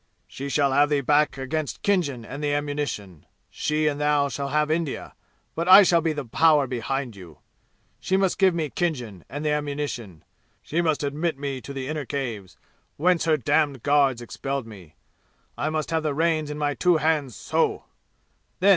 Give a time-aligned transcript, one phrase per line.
[0.27, 3.27] "She shall have thee back against Khinjan and the ammunition!
[3.51, 5.13] She and thou shall have India,
[5.53, 7.37] but I shall be the power behind you!
[7.99, 10.23] She must give me Khinjan and the ammunition!
[10.63, 12.57] She must admit me to the inner caves,
[12.97, 14.95] whence her damned guards expelled me.
[15.55, 17.85] I must have the reins in my two hands so!